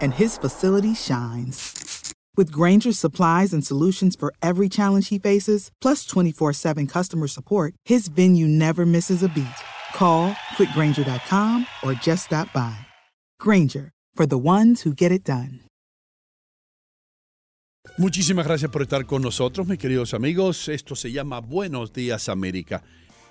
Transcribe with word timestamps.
and 0.00 0.12
his 0.14 0.36
facility 0.38 0.94
shines. 0.94 2.12
With 2.36 2.50
Granger's 2.50 2.98
supplies 2.98 3.52
and 3.52 3.64
solutions 3.64 4.16
for 4.16 4.34
every 4.42 4.68
challenge 4.68 5.08
he 5.08 5.18
faces, 5.18 5.70
plus 5.80 6.04
24 6.04 6.52
7 6.52 6.86
customer 6.86 7.28
support, 7.28 7.74
his 7.84 8.08
venue 8.08 8.46
never 8.46 8.84
misses 8.84 9.22
a 9.22 9.28
beat. 9.28 9.46
Call 9.94 10.32
quickgranger.com 10.56 11.66
or 11.82 11.94
just 11.94 12.26
stop 12.26 12.52
by. 12.52 12.76
Granger, 13.38 13.92
for 14.14 14.26
the 14.26 14.38
ones 14.38 14.82
who 14.82 14.92
get 14.92 15.12
it 15.12 15.24
done. 15.24 15.60
Muchísimas 17.96 18.44
gracias 18.44 18.70
por 18.72 18.82
estar 18.82 19.06
con 19.06 19.22
nosotros, 19.22 19.68
mis 19.68 19.78
queridos 19.78 20.14
amigos. 20.14 20.68
Esto 20.68 20.96
se 20.96 21.12
llama 21.12 21.40
Buenos 21.40 21.92
Días 21.92 22.28
América. 22.28 22.82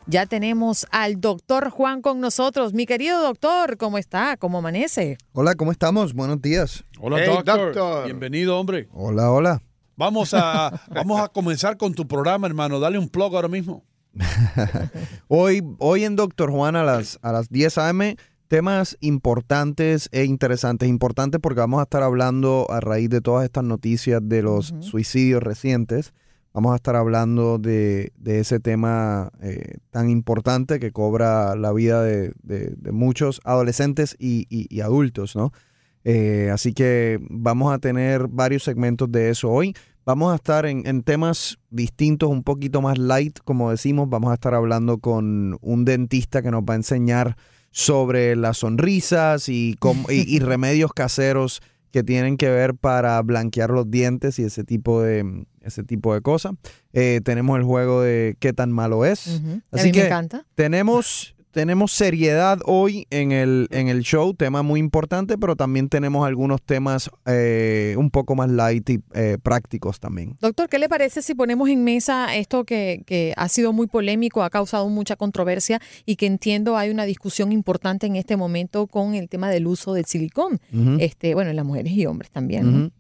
Ya 0.06 0.26
tenemos 0.26 0.86
al 0.92 1.22
doctor 1.22 1.70
Juan 1.70 2.02
con 2.02 2.20
nosotros. 2.20 2.73
Mi 2.73 2.86
querido 2.86 3.22
doctor, 3.22 3.78
¿cómo 3.78 3.98
está? 3.98 4.36
¿Cómo 4.38 4.58
amanece? 4.58 5.18
Hola, 5.32 5.56
¿cómo 5.56 5.72
estamos? 5.72 6.14
Buenos 6.14 6.42
días. 6.42 6.84
Hola, 7.00 7.18
Hey, 7.20 7.28
doctor. 7.30 7.59
doctor. 7.73 8.06
Bienvenido, 8.06 8.59
hombre. 8.59 8.90
Hola, 8.92 9.31
hola. 9.31 9.62
Vamos 9.96 10.34
a, 10.34 10.81
vamos 10.94 11.22
a 11.22 11.30
comenzar 11.30 11.78
con 11.78 11.94
tu 11.94 12.06
programa, 12.08 12.48
hermano. 12.48 12.80
Dale 12.81 13.00
un 13.00 13.08
plug 13.08 13.34
ahora 13.36 13.48
mismo. 13.48 13.84
Hoy, 15.28 15.64
hoy 15.80 16.04
en 16.04 16.16
Doctor 16.16 16.52
Juan 16.52 16.75
a 16.75 16.84
las, 16.84 17.18
a 17.24 17.31
las 17.31 17.50
10 17.50 17.78
a.m. 17.80 18.16
temas 18.47 18.96
importantes 19.00 20.08
e 20.12 20.25
interesantes. 20.25 20.88
Importantes 20.88 21.40
porque 21.42 21.62
vamos 21.62 21.80
a 21.80 21.84
estar 21.84 22.03
hablando 22.03 22.68
a 22.69 22.80
raíz 22.80 23.09
de 23.09 23.22
todas 23.22 23.46
estas 23.46 23.63
noticias 23.63 24.22
de 24.24 24.44
los 24.44 24.74
suicidios 24.81 25.42
recientes. 25.42 26.13
Vamos 26.53 26.74
a 26.74 26.75
estar 26.75 26.96
hablando 26.96 27.58
de, 27.58 28.12
de 28.18 28.40
ese 28.40 28.59
tema 28.59 29.31
eh, 29.41 29.78
tan 29.90 30.09
importante 30.09 30.80
que 30.80 30.91
cobra 30.91 31.56
la 31.56 31.74
vida 31.74 32.03
de, 32.03 32.34
de- 32.44 32.75
de 32.78 32.91
muchos 32.91 33.41
adolescentes 33.44 34.16
y, 34.19 34.46
y- 34.50 34.68
y 34.69 34.81
adultos, 34.81 35.36
¿no? 35.36 35.52
Eh, 36.06 36.50
así 36.53 36.74
que 36.74 37.19
vamos 37.30 37.74
a 37.74 37.80
tener 37.80 38.28
varios 38.28 38.63
segmentos 38.63 39.12
de 39.12 39.30
eso 39.30 39.50
hoy. 39.50 39.74
Vamos 40.06 40.34
a 40.34 40.36
estar 40.36 40.66
en, 40.66 40.86
en 40.86 41.02
temas 41.02 41.58
distintos, 41.69 42.30
un 42.30 42.44
poquito 42.44 42.81
más 42.81 42.97
light, 42.97 43.40
como 43.46 43.72
decimos. 43.72 44.09
Vamos 44.09 44.31
a 44.31 44.34
estar 44.36 44.53
hablando 44.53 44.97
con 45.00 45.58
un 45.62 45.86
dentista 45.86 46.42
que 46.42 46.52
nos 46.52 46.63
va 46.63 46.74
a 46.74 46.78
enseñar 46.78 47.38
sobre 47.72 48.36
las 48.36 48.58
sonrisas 48.59 49.47
y, 49.50 49.75
cómo- 49.80 50.12
y, 50.12 50.22
y 50.36 50.40
remedios 50.40 50.92
caseros 50.94 51.62
que 51.94 52.04
tienen 52.04 52.38
que 52.38 52.50
ver 52.50 52.74
para 52.74 53.22
blanquear 53.22 53.70
los 53.70 53.90
dientes 53.92 54.40
y 54.40 54.44
ese 54.44 54.64
tipo 54.64 55.04
de, 55.04 55.46
ese 55.62 55.84
tipo 55.84 56.14
de 56.16 56.22
cosas. 56.22 56.54
Eh, 56.92 57.22
tenemos 57.24 57.56
el 57.59 57.64
juego 57.64 58.02
de 58.02 58.36
qué 58.40 58.52
tan 58.52 58.72
malo 58.72 59.06
es. 59.06 59.28
Ujú. 59.28 59.62
A 59.72 59.76
Así 59.78 59.86
mí 59.86 59.92
que 59.92 60.00
me 60.00 60.06
encanta. 60.08 60.46
tenemos, 60.56 61.32
tenemos 61.53 61.91
seriedad 61.91 62.59
hoy 62.66 63.06
en 63.12 63.31
el, 63.31 63.68
en 63.72 63.88
el 63.88 64.02
show, 64.02 64.34
tema 64.34 64.64
muy 64.64 64.80
importante, 64.80 65.38
pero 65.38 65.56
también 65.56 65.88
tenemos 65.88 66.25
algunos 66.25 66.62
temas 66.64 67.12
eh, 67.28 67.94
un 67.97 68.09
poco 68.09 68.36
más 68.36 68.50
light 68.50 68.90
y 68.90 69.00
eh, 69.14 69.38
prácticos 69.41 70.00
también. 70.00 70.36
Doctor, 70.42 70.68
¿qué 70.68 70.80
le 70.80 70.90
parece 70.90 71.22
si 71.22 71.36
ponemos 71.36 71.69
en 71.69 71.84
mesa 71.84 72.36
esto 72.36 72.66
que, 72.66 73.03
que 73.06 73.34
ha 73.38 73.47
sido 73.50 73.72
muy 73.72 73.86
polémico, 73.86 74.44
ha 74.44 74.50
causado 74.50 74.90
mucha 74.90 75.16
controversia 75.16 75.80
y 76.08 76.16
que 76.16 76.25
entiendo 76.25 76.75
hay 76.75 76.90
una 76.90 77.06
discusión 77.06 77.52
importante 77.52 78.08
en 78.08 78.16
este 78.16 78.36
momento 78.36 78.88
con 78.88 79.13
el 79.13 79.30
tema 79.30 79.52
del 79.52 79.68
uso 79.68 79.94
del 79.94 80.06
silicón? 80.06 80.59
Este, 81.00 81.36
bueno, 81.36 81.52
en 81.52 81.56
las 81.56 81.66
mujeres 81.66 81.94
y 81.94 82.08
hombres 82.08 82.31
también. 82.31 82.72
¿no? 82.86 82.92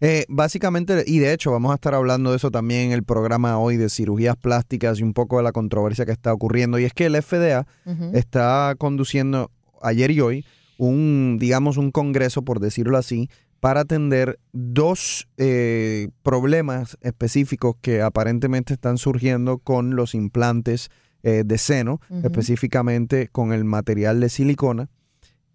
Eh, 0.00 0.24
básicamente, 0.28 1.04
y 1.06 1.18
de 1.18 1.32
hecho 1.32 1.52
vamos 1.52 1.72
a 1.72 1.74
estar 1.74 1.94
hablando 1.94 2.30
de 2.30 2.36
eso 2.36 2.50
también 2.50 2.86
en 2.86 2.92
el 2.92 3.02
programa 3.02 3.58
hoy 3.58 3.76
de 3.76 3.90
cirugías 3.90 4.36
plásticas 4.36 5.00
y 5.00 5.02
un 5.02 5.12
poco 5.12 5.38
de 5.38 5.42
la 5.42 5.52
controversia 5.52 6.06
que 6.06 6.12
está 6.12 6.32
ocurriendo. 6.32 6.78
Y 6.78 6.84
es 6.84 6.92
que 6.92 7.06
el 7.06 7.20
FDA 7.20 7.66
está 8.12 8.74
conduciendo 8.78 9.50
ayer 9.82 10.10
y 10.10 10.20
hoy 10.20 10.44
un, 10.78 11.36
digamos, 11.38 11.76
un 11.76 11.90
congreso, 11.90 12.42
por 12.42 12.60
decirlo 12.60 12.96
así, 12.96 13.28
para 13.60 13.80
atender 13.80 14.38
dos 14.52 15.26
eh, 15.38 16.08
problemas 16.22 16.98
específicos 17.00 17.76
que 17.80 18.02
aparentemente 18.02 18.74
están 18.74 18.98
surgiendo 18.98 19.58
con 19.58 19.96
los 19.96 20.14
implantes 20.14 20.90
eh, 21.22 21.44
de 21.46 21.56
seno, 21.56 22.00
específicamente 22.22 23.28
con 23.28 23.54
el 23.54 23.64
material 23.64 24.20
de 24.20 24.28
silicona. 24.28 24.90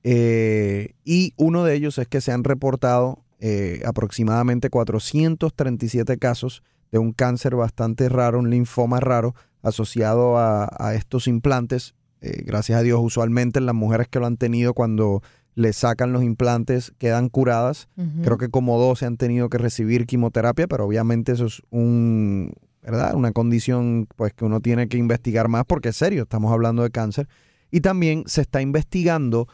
Eh, 0.03 0.95
y 1.03 1.33
uno 1.37 1.63
de 1.63 1.75
ellos 1.75 1.99
es 1.99 2.07
que 2.07 2.21
se 2.21 2.31
han 2.31 2.43
reportado 2.43 3.23
eh, 3.39 3.81
aproximadamente 3.85 4.69
437 4.69 6.17
casos 6.17 6.63
de 6.91 6.99
un 6.99 7.13
cáncer 7.13 7.55
bastante 7.55 8.09
raro, 8.09 8.39
un 8.39 8.49
linfoma 8.49 8.99
raro 8.99 9.35
asociado 9.61 10.37
a, 10.37 10.69
a 10.77 10.95
estos 10.95 11.27
implantes. 11.27 11.95
Eh, 12.21 12.43
gracias 12.45 12.79
a 12.79 12.83
Dios, 12.83 12.99
usualmente 13.01 13.61
las 13.61 13.75
mujeres 13.75 14.07
que 14.09 14.19
lo 14.19 14.25
han 14.25 14.37
tenido 14.37 14.73
cuando 14.73 15.21
le 15.55 15.73
sacan 15.73 16.13
los 16.13 16.23
implantes 16.23 16.93
quedan 16.97 17.27
curadas. 17.29 17.89
Creo 18.23 18.37
que 18.37 18.49
como 18.49 18.79
12 18.79 19.05
han 19.05 19.17
tenido 19.17 19.49
que 19.49 19.57
recibir 19.57 20.05
quimioterapia, 20.05 20.67
pero 20.67 20.85
obviamente 20.85 21.33
eso 21.33 21.47
es 21.47 21.61
un, 21.69 22.53
¿verdad? 22.81 23.13
Una 23.13 23.33
condición 23.33 24.07
pues 24.15 24.33
que 24.33 24.45
uno 24.45 24.61
tiene 24.61 24.87
que 24.87 24.97
investigar 24.97 25.49
más 25.49 25.65
porque 25.65 25.89
es 25.89 25.97
serio, 25.97 26.23
estamos 26.23 26.53
hablando 26.53 26.83
de 26.83 26.91
cáncer. 26.91 27.27
Y 27.71 27.81
también 27.81 28.23
se 28.25 28.41
está 28.41 28.61
investigando 28.61 29.47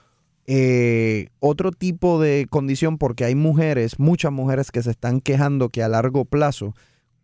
eh, 0.47 1.28
otro 1.39 1.72
tipo 1.72 2.22
de 2.22 2.47
condición 2.50 2.97
porque 2.97 3.25
hay 3.25 3.35
mujeres, 3.35 4.00
muchas 4.00 4.31
mujeres 4.31 4.72
que 4.72 4.83
se 4.83 4.91
están 4.91 5.22
quejando 5.22 5.70
que 5.70 5.84
a 5.84 5.90
largo 5.90 6.25
plazo 6.25 6.73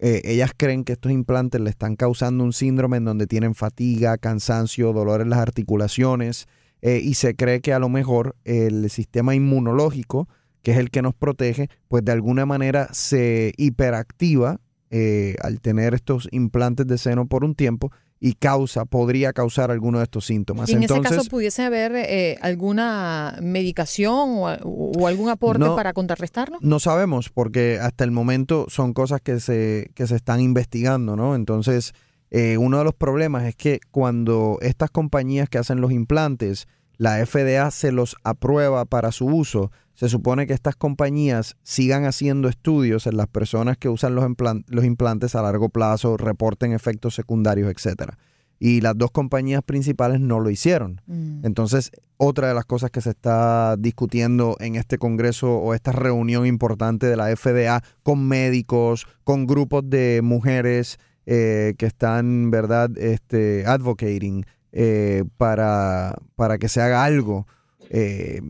eh, 0.03 0.21
ellas 0.25 0.51
creen 0.57 0.83
que 0.83 0.93
estos 0.93 1.11
implantes 1.11 1.61
le 1.61 1.69
están 1.69 1.95
causando 1.95 2.43
un 2.43 2.53
síndrome 2.53 2.97
en 2.97 3.05
donde 3.05 3.27
tienen 3.27 3.53
fatiga, 3.53 4.17
cansancio, 4.17 4.93
dolor 4.93 5.21
en 5.21 5.29
las 5.29 5.37
articulaciones 5.37 6.47
eh, 6.81 6.99
y 7.03 7.13
se 7.13 7.35
cree 7.35 7.61
que 7.61 7.71
a 7.71 7.79
lo 7.79 7.87
mejor 7.87 8.35
el 8.43 8.89
sistema 8.89 9.35
inmunológico, 9.35 10.27
que 10.63 10.71
es 10.71 10.77
el 10.77 10.89
que 10.89 11.03
nos 11.03 11.13
protege, 11.13 11.69
pues 11.87 12.03
de 12.03 12.13
alguna 12.13 12.47
manera 12.47 12.87
se 12.91 13.53
hiperactiva 13.57 14.59
eh, 14.89 15.35
al 15.43 15.61
tener 15.61 15.93
estos 15.93 16.27
implantes 16.31 16.87
de 16.87 16.97
seno 16.97 17.27
por 17.27 17.43
un 17.43 17.53
tiempo 17.53 17.91
y 18.23 18.33
causa, 18.35 18.85
podría 18.85 19.33
causar 19.33 19.71
alguno 19.71 19.97
de 19.97 20.03
estos 20.03 20.25
síntomas. 20.27 20.69
Y 20.69 20.73
en 20.73 20.83
ese 20.83 21.01
caso 21.01 21.23
pudiese 21.25 21.63
haber 21.63 21.93
eh, 21.95 22.37
alguna 22.41 23.35
medicación 23.41 24.29
o, 24.37 24.45
o 24.61 25.07
algún 25.07 25.29
aporte 25.29 25.65
No. 25.65 25.75
para 25.75 25.91
contrarrestarlo. 25.93 26.59
No 26.61 26.79
sabemos, 26.79 27.29
porque 27.29 27.79
hasta 27.81 28.03
el 28.03 28.11
momento 28.11 28.67
son 28.69 28.93
cosas 28.93 29.21
que 29.21 29.39
se, 29.39 29.89
que 29.95 30.05
se 30.05 30.15
están 30.15 30.39
investigando, 30.39 31.15
¿no? 31.15 31.33
Entonces, 31.33 31.93
eh, 32.29 32.57
uno 32.57 32.77
de 32.77 32.83
los 32.83 32.93
problemas 32.93 33.43
es 33.45 33.55
que 33.55 33.79
cuando 33.89 34.59
estas 34.61 34.91
compañías 34.91 35.49
que 35.49 35.57
hacen 35.57 35.81
los 35.81 35.91
implantes, 35.91 36.67
la 36.97 37.25
FDA 37.25 37.71
se 37.71 37.91
los 37.91 38.15
aprueba 38.23 38.85
para 38.85 39.11
su 39.11 39.25
uso, 39.25 39.71
se 40.01 40.09
supone 40.09 40.47
que 40.47 40.53
estas 40.53 40.75
compañías 40.75 41.57
sigan 41.61 42.05
haciendo 42.05 42.49
estudios 42.49 43.05
en 43.05 43.17
las 43.17 43.27
personas 43.27 43.77
que 43.77 43.87
usan 43.87 44.15
los, 44.15 44.25
implan- 44.25 44.63
los 44.67 44.83
implantes 44.83 45.35
a 45.35 45.43
largo 45.43 45.69
plazo, 45.69 46.17
reporten 46.17 46.73
efectos 46.73 47.13
secundarios, 47.13 47.69
etcétera. 47.69 48.17
Y 48.57 48.81
las 48.81 48.97
dos 48.97 49.11
compañías 49.11 49.61
principales 49.61 50.19
no 50.19 50.39
lo 50.39 50.49
hicieron. 50.49 51.01
Entonces, 51.43 51.91
otra 52.17 52.47
de 52.47 52.55
las 52.55 52.65
cosas 52.65 52.89
que 52.89 52.99
se 52.99 53.11
está 53.11 53.75
discutiendo 53.77 54.57
en 54.59 54.75
este 54.75 54.97
congreso 54.97 55.59
o 55.59 55.75
esta 55.75 55.91
reunión 55.91 56.47
importante 56.47 57.05
de 57.05 57.15
la 57.15 57.35
FDA 57.35 57.83
con 58.01 58.27
médicos, 58.27 59.05
con 59.23 59.45
grupos 59.45 59.87
de 59.87 60.21
mujeres 60.23 60.97
eh, 61.27 61.75
que 61.77 61.85
están, 61.85 62.49
¿verdad?, 62.49 62.89
este, 62.97 63.67
advocating 63.67 64.47
eh, 64.71 65.25
para, 65.37 66.15
para 66.35 66.57
que 66.57 66.69
se 66.69 66.81
haga 66.81 67.03
algo 67.03 67.45
eh, 67.91 68.41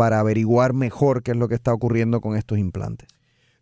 para 0.00 0.18
averiguar 0.18 0.72
mejor 0.72 1.22
qué 1.22 1.32
es 1.32 1.36
lo 1.36 1.46
que 1.46 1.56
está 1.56 1.74
ocurriendo 1.74 2.22
con 2.22 2.34
estos 2.34 2.56
implantes. 2.56 3.06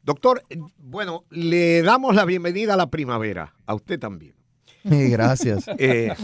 Doctor, 0.05 0.41
bueno, 0.77 1.25
le 1.31 1.83
damos 1.83 2.15
la 2.15 2.25
bienvenida 2.25 2.75
a 2.75 2.77
la 2.77 2.89
primavera, 2.91 3.57
a 3.67 3.75
usted 3.75 3.99
también. 3.99 4.37
Eh, 4.85 5.09
gracias. 5.09 5.67
Eh, 5.79 6.15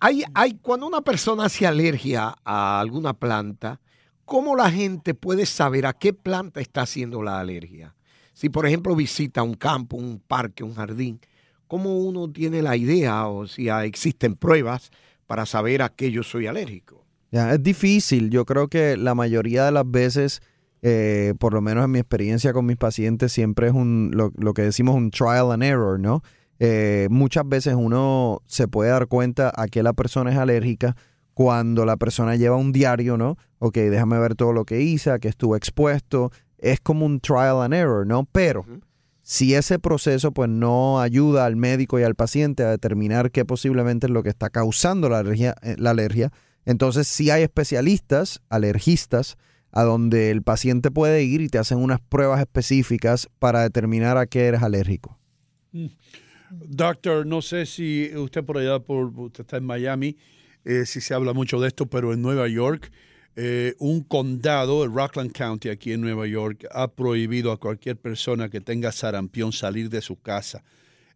hay, 0.00 0.24
hay, 0.32 0.54
cuando 0.62 0.86
una 0.86 1.02
persona 1.02 1.44
hace 1.44 1.66
alergia 1.66 2.34
a 2.42 2.80
alguna 2.80 3.12
planta, 3.12 3.82
¿cómo 4.24 4.56
la 4.56 4.70
gente 4.70 5.12
puede 5.12 5.44
saber 5.44 5.84
a 5.84 5.92
qué 5.92 6.14
planta 6.14 6.62
está 6.62 6.80
haciendo 6.80 7.22
la 7.22 7.40
alergia? 7.40 7.94
Si, 8.32 8.48
por 8.48 8.66
ejemplo, 8.66 8.96
visita 8.96 9.42
un 9.42 9.56
campo, 9.56 9.98
un 9.98 10.20
parque, 10.26 10.64
un 10.64 10.74
jardín, 10.74 11.20
¿cómo 11.66 11.98
uno 11.98 12.32
tiene 12.32 12.62
la 12.62 12.78
idea 12.78 13.26
o 13.26 13.46
si 13.46 13.68
existen 13.68 14.36
pruebas 14.36 14.90
para 15.26 15.44
saber 15.44 15.82
a 15.82 15.90
qué 15.90 16.10
yo 16.10 16.22
soy 16.22 16.46
alérgico? 16.46 17.03
Ya, 17.34 17.52
es 17.52 17.60
difícil. 17.64 18.30
Yo 18.30 18.44
creo 18.44 18.68
que 18.68 18.96
la 18.96 19.16
mayoría 19.16 19.64
de 19.64 19.72
las 19.72 19.90
veces, 19.90 20.40
eh, 20.82 21.34
por 21.40 21.52
lo 21.52 21.60
menos 21.60 21.84
en 21.84 21.90
mi 21.90 21.98
experiencia 21.98 22.52
con 22.52 22.64
mis 22.64 22.76
pacientes, 22.76 23.32
siempre 23.32 23.66
es 23.66 23.72
un 23.72 24.12
lo, 24.14 24.30
lo 24.36 24.54
que 24.54 24.62
decimos 24.62 24.94
un 24.94 25.10
trial 25.10 25.50
and 25.50 25.64
error, 25.64 25.98
¿no? 25.98 26.22
Eh, 26.60 27.08
muchas 27.10 27.42
veces 27.48 27.74
uno 27.76 28.40
se 28.46 28.68
puede 28.68 28.90
dar 28.90 29.08
cuenta 29.08 29.52
a 29.56 29.66
qué 29.66 29.82
la 29.82 29.94
persona 29.94 30.30
es 30.30 30.36
alérgica 30.36 30.94
cuando 31.34 31.84
la 31.84 31.96
persona 31.96 32.36
lleva 32.36 32.54
un 32.54 32.70
diario, 32.70 33.16
¿no? 33.16 33.36
Ok, 33.58 33.78
déjame 33.78 34.16
ver 34.20 34.36
todo 34.36 34.52
lo 34.52 34.64
que 34.64 34.82
hice, 34.82 35.10
a 35.10 35.18
qué 35.18 35.26
estuvo 35.26 35.56
expuesto. 35.56 36.30
Es 36.58 36.78
como 36.78 37.04
un 37.04 37.18
trial 37.18 37.62
and 37.62 37.74
error, 37.74 38.06
¿no? 38.06 38.28
Pero 38.30 38.64
si 39.22 39.56
ese 39.56 39.80
proceso 39.80 40.30
pues 40.30 40.48
no 40.48 41.00
ayuda 41.00 41.46
al 41.46 41.56
médico 41.56 41.98
y 41.98 42.04
al 42.04 42.14
paciente 42.14 42.62
a 42.62 42.70
determinar 42.70 43.32
qué 43.32 43.44
posiblemente 43.44 44.06
es 44.06 44.12
lo 44.12 44.22
que 44.22 44.28
está 44.28 44.50
causando 44.50 45.08
la 45.08 45.18
alergia, 45.18 45.56
eh, 45.62 45.74
la 45.78 45.90
alergia 45.90 46.30
entonces 46.64 47.06
sí 47.08 47.30
hay 47.30 47.42
especialistas, 47.42 48.40
alergistas, 48.48 49.36
a 49.70 49.82
donde 49.82 50.30
el 50.30 50.42
paciente 50.42 50.90
puede 50.90 51.24
ir 51.24 51.40
y 51.40 51.48
te 51.48 51.58
hacen 51.58 51.78
unas 51.78 52.00
pruebas 52.00 52.40
específicas 52.40 53.28
para 53.40 53.62
determinar 53.62 54.16
a 54.16 54.26
qué 54.26 54.46
eres 54.46 54.62
alérgico. 54.62 55.18
Doctor, 56.50 57.26
no 57.26 57.42
sé 57.42 57.66
si 57.66 58.10
usted 58.16 58.44
por 58.44 58.58
allá, 58.58 58.78
por, 58.78 59.06
usted 59.18 59.40
está 59.40 59.56
en 59.56 59.64
Miami, 59.64 60.16
eh, 60.64 60.86
si 60.86 61.00
se 61.00 61.12
habla 61.12 61.32
mucho 61.32 61.60
de 61.60 61.68
esto, 61.68 61.86
pero 61.86 62.12
en 62.12 62.22
Nueva 62.22 62.46
York, 62.46 62.92
eh, 63.34 63.74
un 63.80 64.02
condado, 64.04 64.84
el 64.84 64.92
Rockland 64.92 65.32
County, 65.32 65.68
aquí 65.68 65.92
en 65.92 66.00
Nueva 66.00 66.28
York, 66.28 66.66
ha 66.70 66.92
prohibido 66.92 67.50
a 67.50 67.58
cualquier 67.58 67.96
persona 67.96 68.48
que 68.48 68.60
tenga 68.60 68.92
sarampión 68.92 69.52
salir 69.52 69.90
de 69.90 70.00
su 70.00 70.20
casa. 70.20 70.62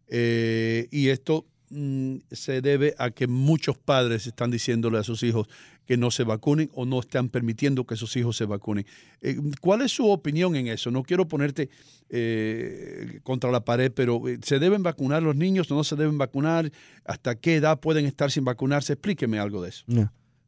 Eh, 0.07 0.87
y 0.91 1.09
esto 1.09 1.45
mm, 1.69 2.17
se 2.31 2.61
debe 2.61 2.95
a 2.97 3.11
que 3.11 3.27
muchos 3.27 3.77
padres 3.77 4.27
están 4.27 4.51
diciéndole 4.51 4.97
a 4.97 5.03
sus 5.03 5.23
hijos 5.23 5.47
que 5.89 5.97
no 5.97 6.11
se 6.11 6.23
vacunen 6.23 6.69
o 6.75 6.85
no 6.85 6.99
están 6.99 7.29
permitiendo 7.29 7.83
que 7.83 7.95
sus 7.95 8.15
hijos 8.15 8.37
se 8.37 8.45
vacunen. 8.45 8.85
Eh, 9.21 9.39
¿Cuál 9.59 9.81
es 9.81 9.91
su 9.91 10.07
opinión 10.07 10.55
en 10.55 10.67
eso? 10.67 10.91
No 10.91 11.01
quiero 11.01 11.27
ponerte 11.27 11.69
eh, 12.11 13.19
contra 13.23 13.49
la 13.49 13.65
pared, 13.65 13.91
pero 13.91 14.27
eh, 14.27 14.37
¿se 14.43 14.59
deben 14.59 14.83
vacunar 14.83 15.23
los 15.23 15.35
niños 15.35 15.71
o 15.71 15.75
no 15.75 15.83
se 15.83 15.95
deben 15.95 16.19
vacunar? 16.19 16.71
¿Hasta 17.05 17.33
qué 17.33 17.55
edad 17.55 17.79
pueden 17.79 18.05
estar 18.05 18.29
sin 18.29 18.45
vacunarse? 18.45 18.93
Explíqueme 18.93 19.39
algo 19.39 19.63
de 19.63 19.69
eso. 19.69 19.83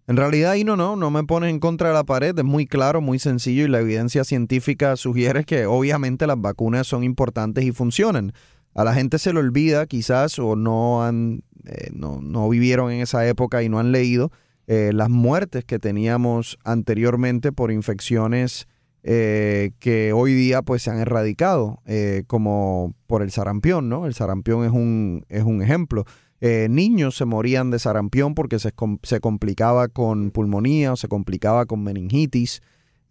En 0.07 0.17
realidad 0.17 0.51
ahí 0.51 0.63
no, 0.63 0.75
no, 0.75 0.95
no 0.95 1.09
me 1.09 1.23
pones 1.23 1.49
en 1.49 1.59
contra 1.59 1.87
de 1.87 1.95
la 1.95 2.03
pared, 2.03 2.37
es 2.37 2.45
muy 2.45 2.67
claro, 2.67 3.01
muy 3.01 3.17
sencillo 3.17 3.65
y 3.65 3.67
la 3.67 3.79
evidencia 3.79 4.23
científica 4.23 4.95
sugiere 4.95 5.43
que 5.43 5.65
obviamente 5.65 6.27
las 6.27 6.39
vacunas 6.39 6.85
son 6.85 7.03
importantes 7.03 7.63
y 7.63 7.71
funcionan. 7.71 8.33
A 8.73 8.83
la 8.83 8.93
gente 8.93 9.19
se 9.19 9.33
le 9.33 9.39
olvida 9.39 9.85
quizás 9.85 10.39
o 10.39 10.55
no 10.55 11.03
han, 11.03 11.43
eh, 11.65 11.89
no, 11.93 12.21
no 12.21 12.47
vivieron 12.49 12.91
en 12.91 13.01
esa 13.01 13.27
época 13.27 13.63
y 13.63 13.69
no 13.69 13.79
han 13.79 13.91
leído 13.91 14.31
eh, 14.67 14.91
las 14.93 15.09
muertes 15.09 15.65
que 15.65 15.79
teníamos 15.79 16.57
anteriormente 16.63 17.51
por 17.51 17.71
infecciones 17.71 18.67
eh, 19.03 19.71
que 19.79 20.13
hoy 20.13 20.33
día 20.33 20.61
pues 20.61 20.83
se 20.83 20.91
han 20.91 20.99
erradicado, 20.99 21.81
como 22.27 22.93
por 23.07 23.23
el 23.23 23.31
sarampión, 23.31 23.89
¿no? 23.89 24.05
El 24.05 24.13
sarampión 24.13 24.63
es 24.63 24.71
un, 24.71 25.25
es 25.27 25.43
un 25.43 25.61
ejemplo. 25.61 26.05
Niños 26.39 27.17
se 27.17 27.25
morían 27.25 27.69
de 27.69 27.79
sarampión 27.79 28.33
porque 28.33 28.57
se, 28.57 28.73
se 29.03 29.19
complicaba 29.19 29.89
con 29.89 30.31
pulmonía 30.31 30.93
o 30.93 30.95
se 30.95 31.07
complicaba 31.07 31.65
con 31.65 31.83
meningitis, 31.83 32.61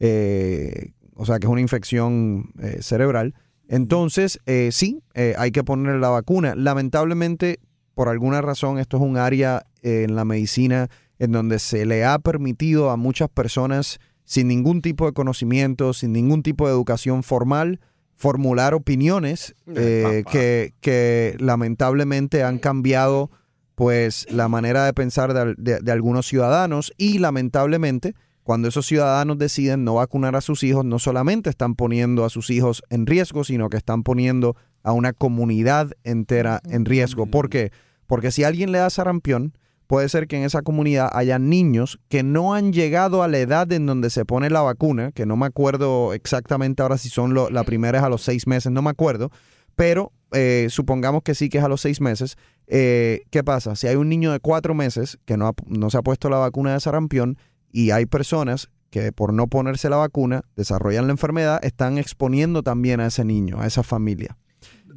o 0.01 1.27
sea 1.27 1.39
que 1.39 1.47
es 1.47 1.51
una 1.51 1.61
infección 1.61 2.53
cerebral. 2.81 3.35
Entonces, 3.73 4.41
eh, 4.47 4.71
sí, 4.73 5.01
eh, 5.15 5.35
hay 5.39 5.53
que 5.53 5.63
ponerle 5.63 6.01
la 6.01 6.09
vacuna. 6.09 6.55
Lamentablemente, 6.57 7.61
por 7.95 8.09
alguna 8.09 8.43
razón, 8.43 8.79
esto 8.81 8.97
es 8.97 9.03
un 9.05 9.17
área 9.17 9.65
eh, 9.83 10.03
en 10.09 10.17
la 10.17 10.25
medicina 10.25 10.89
en 11.21 11.31
donde 11.31 11.61
se 11.61 11.87
le 11.87 12.05
ha 12.05 12.19
permitido 12.19 12.91
a 12.91 12.97
muchas 12.97 13.29
personas 13.29 14.01
sin 14.25 14.49
ningún 14.49 14.83
tipo 14.83 15.07
de 15.07 15.13
conocimiento, 15.13 15.93
sin 15.93 16.13
ningún 16.13 16.43
tipo 16.43 16.67
de 16.67 16.73
educación 16.73 17.23
formal, 17.23 17.79
formular 18.17 18.75
opiniones 18.75 19.55
eh, 19.77 20.25
que, 20.33 20.75
que 20.81 21.37
lamentablemente 21.39 22.43
han 22.43 22.59
cambiado 22.59 23.31
pues 23.77 24.27
la 24.33 24.49
manera 24.49 24.85
de 24.85 24.93
pensar 24.95 25.33
de, 25.33 25.55
de- 25.57 25.79
de 25.81 25.93
algunos 25.93 26.27
ciudadanos 26.27 26.93
y 26.99 27.19
lamentablemente 27.19 28.15
cuando 28.50 28.67
esos 28.67 28.85
ciudadanos 28.85 29.38
deciden 29.38 29.85
no 29.85 29.94
vacunar 29.94 30.35
a 30.35 30.41
sus 30.41 30.64
hijos, 30.64 30.85
no 30.85 30.99
solamente 30.99 31.49
están 31.50 31.76
poniendo 31.76 32.25
a 32.25 32.31
sus 32.31 32.50
hijos 32.50 32.82
en 32.91 33.06
riesgo, 33.06 33.44
sino 33.44 33.69
que 33.69 33.76
están 33.76 34.02
poniendo 34.02 34.56
a 34.82 34.91
una 34.91 35.12
comunidad 35.12 35.93
entera 36.02 36.61
en 36.64 36.85
riesgo. 36.85 37.26
¿Por 37.26 37.49
qué? 37.49 37.70
Porque 38.08 38.32
si 38.32 38.43
alguien 38.43 38.73
le 38.73 38.79
da 38.79 38.91
sarampión, 38.91 39.52
puede 39.87 40.08
ser 40.08 40.26
que 40.26 40.37
en 40.37 40.43
esa 40.43 40.62
comunidad 40.62 41.11
haya 41.12 41.38
niños 41.38 42.00
que 42.08 42.25
no 42.25 42.52
han 42.52 42.73
llegado 42.73 43.23
a 43.23 43.29
la 43.29 43.38
edad 43.38 43.70
en 43.73 43.87
donde 43.87 44.11
se 44.11 44.25
pone 44.25 44.50
la 44.50 44.62
vacuna, 44.62 45.12
que 45.12 45.26
no 45.26 45.37
me 45.37 45.47
acuerdo 45.47 46.12
exactamente 46.12 46.82
ahora 46.82 46.99
si 46.99 47.08
son 47.08 47.35
lo- 47.35 47.50
la 47.50 47.62
primera 47.62 47.99
es 47.99 48.05
a 48.05 48.08
los 48.08 48.23
seis 48.23 48.49
meses, 48.49 48.73
no 48.73 48.82
me 48.82 48.91
acuerdo, 48.91 49.30
pero 49.76 50.11
eh, 50.33 50.66
supongamos 50.71 51.23
que 51.23 51.37
sí 51.37 51.49
que 51.49 51.59
es 51.59 51.64
a 51.64 51.69
los 51.69 51.83
seis 51.83 52.00
meses. 52.00 52.37
eh, 52.66 53.23
¿Qué 53.30 53.45
pasa? 53.45 53.75
Si 53.76 53.87
hay 53.87 53.95
un 53.97 54.09
niño 54.09 54.33
de 54.33 54.40
cuatro 54.40 54.75
meses 54.75 55.19
que 55.25 55.37
no, 55.37 55.47
ha- 55.47 55.54
no 55.66 55.88
se 55.90 55.99
ha 55.99 56.02
puesto 56.02 56.28
la 56.30 56.38
vacuna 56.38 56.73
de 56.73 56.80
sarampión 56.80 57.37
y 57.73 57.91
hay 57.91 58.07
personas 58.07 58.71
que 58.91 59.12
por 59.12 59.33
no 59.33 59.47
ponerse 59.47 59.89
la 59.89 59.97
vacuna 59.97 60.43
desarrollan 60.57 61.07
la 61.07 61.12
enfermedad, 61.12 61.65
están 61.65 61.97
exponiendo 61.99 62.62
también 62.62 63.00
a 63.00 63.07
ese 63.07 63.25
niño, 63.25 63.61
a 63.61 63.67
esa 63.67 63.83
familia. 63.83 64.37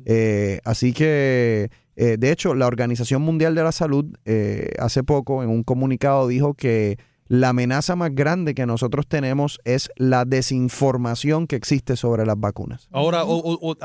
Eh, 0.05 0.59
así 0.65 0.93
que, 0.93 1.69
eh, 1.95 2.17
de 2.19 2.31
hecho, 2.31 2.55
la 2.55 2.67
Organización 2.67 3.21
Mundial 3.21 3.55
de 3.55 3.63
la 3.63 3.71
Salud 3.71 4.05
eh, 4.25 4.71
hace 4.79 5.03
poco 5.03 5.43
en 5.43 5.49
un 5.49 5.63
comunicado 5.63 6.27
dijo 6.27 6.55
que 6.55 6.97
la 7.27 7.49
amenaza 7.49 7.95
más 7.95 8.13
grande 8.13 8.53
que 8.53 8.65
nosotros 8.65 9.07
tenemos 9.07 9.59
es 9.63 9.89
la 9.95 10.25
desinformación 10.25 11.47
que 11.47 11.55
existe 11.55 11.95
sobre 11.95 12.25
las 12.25 12.37
vacunas. 12.37 12.89
Ahora, 12.91 13.23
o, 13.25 13.77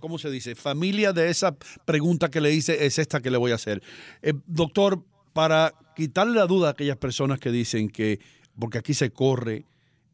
¿cómo 0.00 0.18
se 0.18 0.30
dice? 0.30 0.54
Familia 0.54 1.12
de 1.12 1.28
esa 1.28 1.54
pregunta 1.84 2.30
que 2.30 2.40
le 2.40 2.52
hice 2.54 2.86
es 2.86 2.98
esta 2.98 3.20
que 3.20 3.30
le 3.30 3.36
voy 3.36 3.52
a 3.52 3.56
hacer. 3.56 3.82
Doctor, 4.46 5.02
para 5.34 5.74
quitarle 5.96 6.34
la 6.34 6.46
duda 6.46 6.68
a 6.68 6.70
aquellas 6.72 6.98
personas 6.98 7.40
que 7.40 7.50
dicen 7.50 7.88
que, 7.88 8.20
porque 8.58 8.78
aquí 8.78 8.94
se 8.94 9.10
corre 9.10 9.64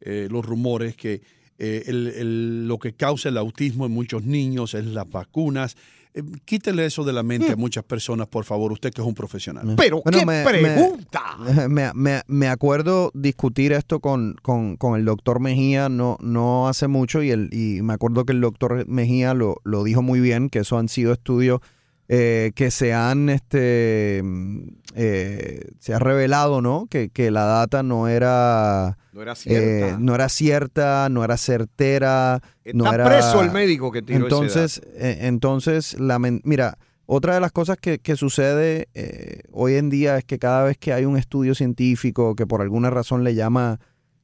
eh, 0.01 0.27
los 0.31 0.45
rumores 0.45 0.95
que 0.95 1.21
eh, 1.59 1.83
el- 1.85 2.07
el- 2.07 2.67
lo 2.67 2.79
que 2.79 2.93
causa 2.93 3.29
el 3.29 3.37
autismo 3.37 3.85
en 3.85 3.91
muchos 3.91 4.23
niños 4.23 4.73
es 4.73 4.85
las 4.85 5.07
vacunas. 5.09 5.77
Eh, 6.15 6.21
quítele 6.45 6.85
eso 6.85 7.03
de 7.03 7.13
la 7.13 7.21
mente 7.23 7.51
a 7.51 7.55
muchas 7.55 7.83
personas, 7.83 8.27
por 8.27 8.43
favor, 8.43 8.71
usted 8.71 8.91
que 8.91 9.01
es 9.01 9.07
un 9.07 9.13
profesional. 9.13 9.73
Pero 9.77 10.01
Bueno, 10.03 10.19
qué 10.19 10.25
me- 10.25 10.43
pregunta. 10.43 11.21
Me, 11.69 11.91
me- 11.93 12.21
me 12.27 12.47
acuerdo 12.47 13.11
discutir 13.13 13.71
esto 13.71 13.99
con, 13.99 14.35
con- 14.41 14.77
con 14.77 14.97
el 14.99 15.05
doctor 15.05 15.39
Mejía 15.39 15.89
no, 15.89 16.17
no 16.21 16.67
hace 16.67 16.87
mucho 16.87 17.21
y, 17.23 17.29
el, 17.31 17.49
y 17.53 17.81
me 17.81 17.93
acuerdo 17.93 18.25
que 18.25 18.33
el 18.33 18.41
doctor 18.41 18.87
Mejía 18.87 19.33
lo, 19.33 19.57
lo 19.63 19.83
dijo 19.83 20.01
muy 20.01 20.19
bien, 20.19 20.49
que 20.49 20.59
eso 20.59 20.77
han 20.77 20.89
sido 20.89 21.13
estudios 21.13 21.61
eh, 22.09 22.51
que 22.55 22.69
se 22.71 22.93
han, 22.93 23.29
este, 23.29 24.21
mm, 24.23 24.67
eh, 24.95 25.61
se 25.79 25.93
ha 25.93 25.99
revelado, 25.99 26.61
¿no? 26.61 26.87
Que, 26.89 27.09
que 27.09 27.31
la 27.31 27.45
data 27.45 27.81
no 27.83 28.07
era... 28.07 28.97
No 29.13 29.21
era 29.21 29.35
cierta. 29.35 29.87
eh, 29.89 29.95
no 29.99 30.15
era 30.15 30.27
cierta, 30.29 31.07
no 31.09 31.23
era 31.23 31.37
certera, 31.37 32.41
no 32.73 32.85
Está 32.85 32.95
era... 32.95 33.05
preso 33.05 33.41
el 33.41 33.51
médico 33.51 33.91
que 33.91 34.01
tiró 34.01 34.17
ese 34.17 34.23
Entonces, 34.25 34.81
eh, 34.95 35.17
entonces 35.21 35.97
lamen- 35.99 36.41
mira, 36.43 36.77
otra 37.05 37.35
de 37.35 37.39
las 37.39 37.51
cosas 37.51 37.77
que, 37.77 37.99
que 37.99 38.15
sucede 38.15 38.89
eh, 38.95 39.41
hoy 39.51 39.75
en 39.75 39.89
día 39.89 40.17
es 40.17 40.23
que 40.25 40.39
cada 40.39 40.63
vez 40.63 40.77
que 40.77 40.93
hay 40.93 41.05
un 41.05 41.15
estudio 41.17 41.53
científico 41.55 42.35
que 42.35 42.47
por 42.47 42.61
alguna 42.61 42.89
razón 42.89 43.23
le 43.23 43.35
llama 43.35 43.79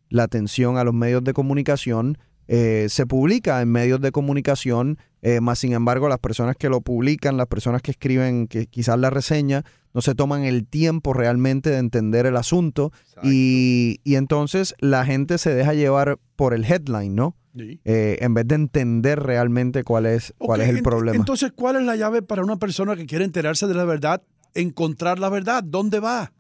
la 0.10 0.24
atención 0.24 0.78
a 0.78 0.84
los 0.84 0.94
medios 0.94 1.24
de 1.24 1.34
comunicación, 1.34 2.18
se 2.48 3.06
publica 3.08 3.62
en 3.62 3.72
medios 3.72 4.02
de 4.02 4.12
comunicación, 4.12 4.98
eh, 5.22 5.42
más 5.42 5.60
sin 5.60 5.74
embargo 5.74 6.10
las 6.10 6.20
personas 6.20 6.56
que 6.56 6.70
lo 6.70 6.82
publican, 6.82 7.38
las 7.38 7.48
personas 7.48 7.82
que 7.82 7.92
escriben 7.92 8.48
que 8.48 8.68
quizás 8.68 8.98
la 9.00 9.10
reseña, 9.10 9.64
no 9.94 10.02
se 10.02 10.16
toman 10.16 10.44
el 10.44 10.68
tiempo 10.68 11.14
realmente 11.14 11.70
de 11.72 11.78
entender 11.78 12.26
el 12.26 12.38
asunto 12.38 12.92
y, 13.24 14.00
y 14.04 14.16
entonces 14.16 14.76
la 14.80 15.06
gente 15.06 15.38
se 15.38 15.54
deja 15.54 15.74
llevar 15.74 16.20
por 16.36 16.54
el 16.54 16.64
headline, 16.64 17.16
¿no? 17.16 17.36
Sí. 17.58 17.80
Eh, 17.84 18.18
en 18.22 18.34
vez 18.36 18.48
de 18.48 18.56
entender 18.56 19.20
realmente 19.22 19.84
cuál 19.84 20.06
es, 20.06 20.34
cuál 20.38 20.62
es 20.62 20.70
el 20.70 20.84
problema. 20.84 21.18
Entonces, 21.18 21.52
¿cuál 21.52 21.78
es 21.78 21.82
la 21.82 21.96
llave 21.96 22.22
para 22.22 22.44
una 22.44 22.58
persona 22.58 22.96
que 22.96 23.08
quiere 23.08 23.26
enterarse 23.26 23.68
de 23.68 23.74
la 23.74 23.86
verdad? 23.86 24.22
Encontrar 24.54 25.20
la 25.20 25.30
verdad. 25.30 25.64
¿Dónde 25.64 26.00
va? 26.00 26.32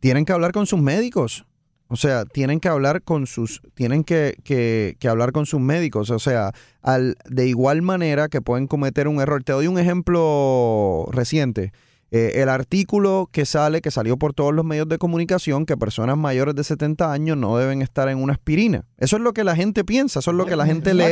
tienen 0.00 0.24
que 0.24 0.32
hablar 0.32 0.52
con 0.52 0.66
sus 0.66 0.80
médicos. 0.80 1.44
O 1.88 1.96
sea, 1.96 2.24
tienen 2.24 2.58
que 2.58 2.68
hablar 2.68 3.02
con 3.02 3.26
sus, 3.26 3.60
tienen 3.74 4.02
que, 4.02 4.36
que- 4.42 4.96
que 4.98 5.08
hablar 5.08 5.30
con 5.32 5.46
sus 5.46 5.60
médicos. 5.60 6.10
O 6.10 6.18
sea, 6.18 6.52
al, 6.82 7.16
de 7.26 7.46
igual 7.46 7.82
manera 7.82 8.28
que 8.28 8.40
pueden 8.40 8.66
cometer 8.66 9.06
un 9.08 9.20
error. 9.20 9.44
Te 9.44 9.52
doy 9.52 9.66
un 9.68 9.78
ejemplo 9.78 11.06
reciente. 11.12 11.72
Eh, 12.12 12.34
el 12.42 12.48
artículo 12.48 13.28
que 13.32 13.44
sale, 13.44 13.80
que 13.80 13.90
salió 13.90 14.16
por 14.16 14.32
todos 14.32 14.54
los 14.54 14.64
medios 14.64 14.88
de 14.88 14.96
comunicación, 14.96 15.66
que 15.66 15.76
personas 15.76 16.16
mayores 16.16 16.54
de 16.54 16.62
70 16.62 17.12
años 17.12 17.36
no 17.36 17.56
deben 17.56 17.82
estar 17.82 18.08
en 18.08 18.18
una 18.18 18.32
aspirina. 18.34 18.84
Eso 18.96 19.16
es 19.16 19.22
lo 19.22 19.32
que 19.32 19.42
la 19.42 19.56
gente 19.56 19.84
piensa, 19.84 20.20
eso 20.20 20.30
es 20.30 20.36
lo 20.36 20.46
que 20.46 20.54
la 20.56 20.66
gente 20.66 20.94
lee 20.94 21.02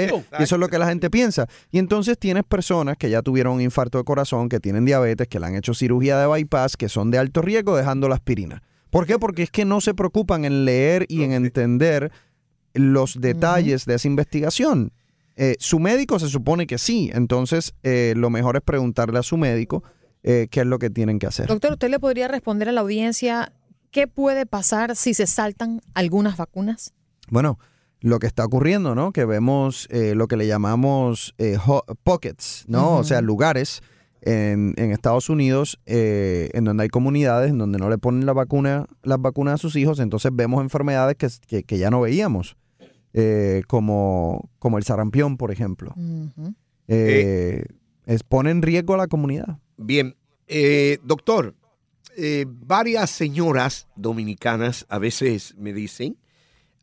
y 0.41 0.43
eso 0.45 0.55
es 0.55 0.61
lo 0.61 0.69
que 0.69 0.79
la 0.79 0.87
gente 0.87 1.11
piensa. 1.11 1.47
Y 1.73 1.79
entonces 1.79 2.17
tienes 2.17 2.45
personas 2.45 2.97
que 2.97 3.11
ya 3.11 3.23
tuvieron 3.23 3.55
un 3.55 3.61
infarto 3.61 3.99
de 3.99 4.05
corazón, 4.05 4.49
que 4.49 4.61
tienen 4.61 4.85
diabetes, 4.85 5.27
que 5.27 5.41
le 5.41 5.47
han 5.47 5.57
hecho 5.57 5.75
cirugía 5.75 6.17
de 6.19 6.29
bypass, 6.29 6.77
que 6.77 6.89
son 6.89 7.11
de 7.11 7.19
alto 7.19 7.43
riesgo 7.43 7.77
dejando 7.77 8.09
la 8.09 8.15
aspirina. 8.15 8.63
¿Por 8.95 9.07
qué? 9.07 9.19
Porque 9.19 9.43
es 9.43 9.51
que 9.51 9.65
no 9.65 9.81
se 9.81 9.93
preocupan 9.93 10.45
en 10.45 10.65
leer 10.65 11.05
y 11.09 11.25
en 11.25 11.33
entender 11.33 12.13
los 12.75 13.21
detalles 13.21 13.87
de 13.87 13.95
esa 13.97 14.07
investigación. 14.07 14.93
Eh, 15.35 15.57
su 15.59 15.81
médico 15.81 16.21
se 16.21 16.29
supone 16.29 16.69
que 16.69 16.79
sí, 16.79 17.11
entonces 17.13 17.75
eh, 17.83 18.15
lo 18.17 18.31
mejor 18.31 18.55
es 18.55 18.63
preguntarle 18.63 19.19
a 19.19 19.25
su 19.25 19.37
médico 19.37 19.83
eh, 20.23 20.47
qué 20.49 20.61
es 20.61 20.67
lo 20.67 20.79
que 20.79 20.91
tienen 20.91 21.19
que 21.19 21.27
hacer. 21.27 21.49
Doctor, 21.49 21.73
¿usted 21.73 21.91
le 21.91 21.99
podría 21.99 22.29
responder 22.29 22.69
a 22.69 22.73
la 22.73 22.83
audiencia 22.83 23.53
qué 23.91 24.07
puede 24.07 24.47
pasar 24.47 24.95
si 24.95 25.13
se 25.13 25.27
saltan 25.27 25.81
algunas 25.95 26.37
vacunas? 26.37 26.95
Bueno, 27.29 27.59
lo 27.99 28.21
que 28.21 28.29
está 28.29 28.45
ocurriendo, 28.45 28.95
¿no? 28.95 29.13
Que 29.13 29.25
vemos 29.25 29.89
eh, 29.91 30.15
lo 30.15 30.29
que 30.29 30.37
le 30.37 30.47
llamamos 30.47 31.35
eh, 31.39 31.59
pockets, 32.05 32.65
¿no? 32.69 32.99
O 32.99 33.03
sea, 33.03 33.23
lugares 33.23 33.83
en, 34.27 34.73
en 34.77 34.91
Estados 34.91 35.29
Unidos 35.29 35.79
eh, 35.87 36.51
en 36.55 36.65
donde 36.65 36.85
hay 36.85 36.89
comunidades 36.89 37.51
en 37.51 37.59
donde 37.59 37.79
no 37.79 37.89
le 37.91 37.99
ponen 37.99 38.25
la 38.27 38.33
vacuna, 38.33 38.87
las 39.03 39.21
vacunas 39.21 39.55
a 39.55 39.59
sus 39.59 39.77
hijos, 39.77 40.01
entonces 40.01 40.31
vemos 40.35 40.63
enfermedades 40.63 41.17
que, 41.17 41.29
que- 41.47 41.63
que 41.63 41.79
ya 41.79 41.91
no 41.91 42.01
veíamos, 42.01 42.57
eh, 43.13 43.63
como, 43.69 44.49
como 44.59 44.79
el 44.79 44.85
sarampión, 44.85 45.37
por 45.37 45.51
ejemplo. 45.53 45.95
Eh, 46.89 47.65
es, 48.07 48.23
pone 48.23 48.51
en 48.51 48.63
riesgo 48.63 48.95
a 48.95 48.99
la 48.99 49.07
comunidad. 49.07 49.59
Bien, 49.77 50.15
eh, 50.47 50.99
doctor, 51.03 51.55
eh, 52.17 52.45
varias 52.49 53.11
señoras 53.11 53.89
dominicanas 53.97 54.87
a 54.89 54.99
veces 54.99 55.55
me 55.59 55.73
dicen, 55.73 56.17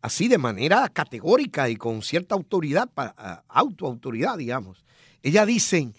así 0.01 0.27
de 0.27 0.37
manera 0.37 0.89
categórica 0.89 1.69
y 1.69 1.75
con 1.75 2.01
cierta 2.01 2.35
autoridad, 2.35 2.89
pa- 2.93 3.13
a- 3.17 3.43
autoautoridad, 3.47 4.37
digamos, 4.37 4.83
ellas 5.23 5.45
dicen, 5.47 5.93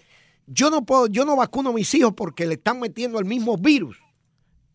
yo 0.47 0.71
no 0.71 0.85
puedo, 0.85 1.07
yo 1.07 1.25
no 1.25 1.37
vacuno 1.37 1.71
a 1.71 1.73
mis 1.73 1.95
hijos 1.95 2.13
porque 2.17 2.47
le 2.47 2.55
están 2.55 2.81
metiendo 2.81 3.19
el 3.19 3.25
mismo 3.25 3.57
virus. 3.57 3.99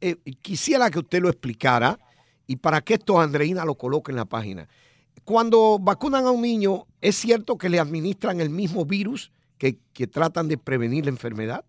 Eh, 0.01 0.15
quisiera 0.41 0.89
que 0.89 0.99
usted 0.99 1.21
lo 1.21 1.29
explicara 1.29 1.99
y 2.45 2.57
para 2.57 2.81
que 2.81 2.95
esto 2.95 3.19
Andreina 3.19 3.65
lo 3.65 3.75
coloque 3.75 4.11
en 4.11 4.17
la 4.17 4.25
página. 4.25 4.67
Cuando 5.23 5.79
vacunan 5.79 6.25
a 6.25 6.31
un 6.31 6.41
niño, 6.41 6.85
¿es 7.01 7.15
cierto 7.15 7.57
que 7.57 7.69
le 7.69 7.79
administran 7.79 8.39
el 8.39 8.49
mismo 8.49 8.85
virus 8.85 9.31
que, 9.57 9.79
que 9.93 10.07
tratan 10.07 10.47
de 10.47 10.57
prevenir 10.57 11.05
la 11.05 11.11
enfermedad? 11.11 11.65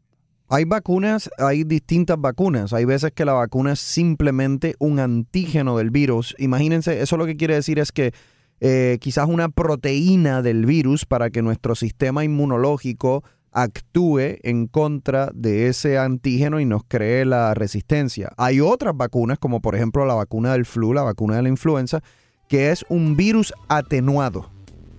Hay 0.51 0.65
vacunas, 0.65 1.29
hay 1.37 1.65
distintas 1.65 2.19
vacunas. 2.19 2.73
Hay 2.73 2.87
veces 2.87 3.13
que 3.13 3.25
la 3.25 3.35
vacuna 3.35 3.73
es 3.73 3.81
simplemente 3.81 4.77
un 4.79 4.99
antígeno 4.99 5.77
del 5.77 5.91
virus. 5.91 6.35
Imagínense, 6.39 7.03
eso 7.03 7.17
lo 7.19 7.27
que 7.27 7.37
quiere 7.37 7.55
decir 7.55 7.79
es 7.79 7.93
que 7.93 8.13
eh, 8.61 8.99
quizás 9.01 9.29
una 9.29 9.51
proteína 9.51 10.41
del 10.41 10.65
virus 10.65 11.05
para 11.05 11.31
que 11.31 11.43
nuestro 11.43 11.75
sistema 11.75 12.25
inmunológico 12.25 13.25
actúe 13.53 14.39
en 14.43 14.67
contra 14.67 15.31
de 15.35 15.69
ese 15.69 15.99
antígeno 15.99 16.61
y 16.61 16.65
nos 16.65 16.83
cree 16.87 17.25
la 17.25 17.55
resistencia. 17.55 18.33
Hay 18.37 18.61
otras 18.61 18.97
vacunas, 18.97 19.39
como 19.39 19.61
por 19.61 19.75
ejemplo 19.75 20.05
la 20.07 20.15
vacuna 20.15 20.53
del 20.53 20.67
flu, 20.67 20.93
la 20.93 21.03
vacuna 21.03 21.37
de 21.37 21.43
la 21.43 21.49
influenza, 21.49 22.01
que 22.49 22.71
es 22.71 22.85
un 22.89 23.17
virus 23.17 23.53
atenuado. 23.69 24.51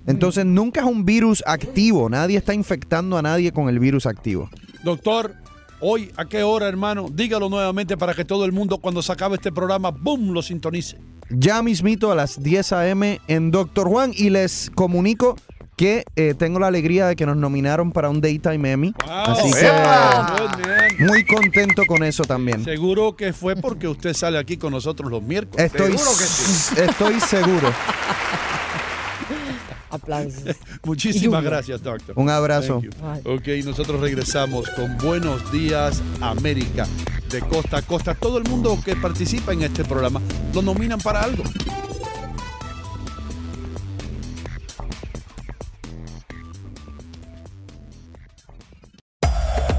Entonces 0.08 0.46
nunca 0.46 0.80
es 0.82 0.86
un 0.88 1.06
virus 1.06 1.44
activo, 1.46 2.10
nadie 2.10 2.38
está 2.38 2.54
infectando 2.54 3.18
a 3.18 3.22
nadie 3.22 3.52
con 3.52 3.70
el 3.70 3.80
virus 3.80 4.06
activo. 4.06 4.50
Doctor, 4.84 5.36
hoy, 5.82 6.12
¿a 6.18 6.26
qué 6.26 6.42
hora, 6.42 6.68
hermano? 6.68 7.08
Dígalo 7.12 7.50
nuevamente 7.50 7.96
para 7.98 8.14
que 8.14 8.26
todo 8.26 8.46
el 8.46 8.52
mundo, 8.52 8.80
cuando 8.80 9.02
se 9.02 9.12
acabe 9.12 9.36
este 9.36 9.52
programa, 9.52 9.92
¡boom!, 9.92 10.34
lo 10.34 10.42
sintonice. 10.42 10.98
ya 11.30 11.62
mismito 11.62 12.12
a 12.12 12.16
las 12.16 12.42
10 12.42 12.74
a.m. 12.74 13.22
en 13.28 13.52
Doctor 13.52 13.88
Juan 13.88 14.12
y 14.16 14.32
les 14.32 14.72
comunico 14.74 15.36
que 15.80 16.04
eh, 16.18 16.34
tengo 16.38 16.60
la 16.60 16.68
alegría 16.68 17.08
de 17.08 17.16
que 17.16 17.26
nos 17.26 17.38
nominaron 17.38 17.94
para 17.94 18.10
un 18.10 18.20
Daytime 18.20 18.70
Emmy. 18.70 18.94
Así 19.08 19.50
que 19.54 19.72
muy 21.06 21.24
contento 21.24 21.86
con 21.86 22.04
eso 22.04 22.26
también. 22.26 22.66
Seguro 22.66 23.16
que 23.16 23.32
fue 23.32 23.56
porque 23.56 23.88
usted 23.88 24.14
sale 24.14 24.38
aquí 24.38 24.58
con 24.58 24.74
nosotros 24.74 25.10
los 25.10 25.24
miércoles. 25.24 25.68
Estoy, 25.68 25.94
estoy 26.86 27.22
seguro. 27.22 27.72
Aplausos. 29.90 30.58
Muchísimas 30.84 31.42
gracias, 31.46 31.82
doctor. 31.82 32.14
Un 32.18 32.30
abrazo. 32.30 32.82
Ok, 33.24 33.48
nosotros 33.64 34.02
regresamos 34.02 34.70
con 34.72 34.98
Buenos 34.98 35.50
Días 35.50 36.04
América, 36.20 36.86
de 37.30 37.40
costa 37.40 37.78
a 37.78 37.82
costa. 37.84 38.16
Todo 38.16 38.38
el 38.38 38.44
mundo 38.50 38.78
que 38.84 38.98
participa 38.98 39.54
en 39.54 39.62
este 39.62 39.86
programa 39.86 40.20
lo 40.54 40.62
nominan 40.62 41.00
para 41.00 41.22
algo. 41.22 41.44